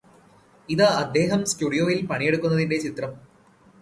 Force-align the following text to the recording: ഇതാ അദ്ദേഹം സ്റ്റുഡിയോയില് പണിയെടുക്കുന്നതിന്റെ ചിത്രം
ഇതാ 0.69 0.87
അദ്ദേഹം 1.01 1.41
സ്റ്റുഡിയോയില് 1.45 2.07
പണിയെടുക്കുന്നതിന്റെ 2.07 2.77
ചിത്രം 2.77 3.11